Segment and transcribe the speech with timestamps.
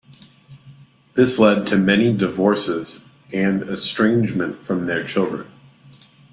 [1.13, 5.45] This led to many divorces and estrangement from their children.